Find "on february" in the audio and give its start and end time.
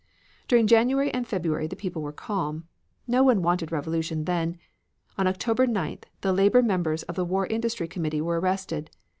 5.15-5.71